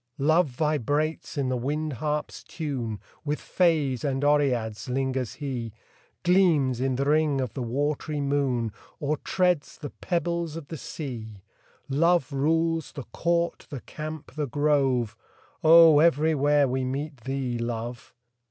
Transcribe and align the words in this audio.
Love 0.17 0.47
vibrates 0.47 1.37
in 1.37 1.49
the 1.49 1.55
wind 1.55 1.93
harp 2.01 2.31
s 2.31 2.43
tune 2.43 2.99
With 3.23 3.39
fays 3.39 4.03
and 4.03 4.23
oreads 4.23 4.89
lingers 4.89 5.33
he 5.35 5.73
Gleams 6.23 6.81
in 6.81 6.95
th 6.97 7.05
ring 7.05 7.39
of 7.39 7.53
the 7.53 7.61
watery 7.61 8.19
moon, 8.19 8.71
Or 8.99 9.17
treads 9.17 9.77
the 9.77 9.91
pebbles 9.91 10.55
of 10.55 10.69
the 10.69 10.77
sea. 10.77 11.43
Love 11.87 12.33
rules" 12.33 12.91
the 12.93 13.03
court, 13.13 13.67
the 13.69 13.81
camp, 13.81 14.33
the 14.33 14.47
grove" 14.47 15.15
Oh, 15.63 15.99
everywhere 15.99 16.67
we 16.67 16.83
meet 16.83 17.17
thee, 17.25 17.59
Love 17.59 18.15